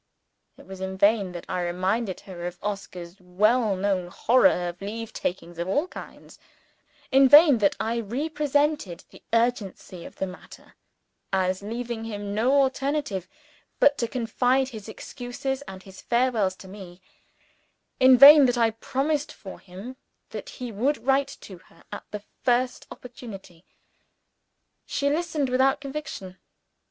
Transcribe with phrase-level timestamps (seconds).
[0.57, 5.13] It was in vain that I reminded her of Oscar's well known horror of leave
[5.13, 6.39] takings of all kinds;
[7.11, 10.73] in vain that I represented the urgency of the matter
[11.31, 13.27] as leaving him no alternative
[13.79, 16.99] but to confide his excuses and his farewells to me;
[17.99, 19.97] in vain that I promised for him
[20.31, 23.65] that he would write to her at the first opportunity.
[24.87, 26.39] She listened, without conviction.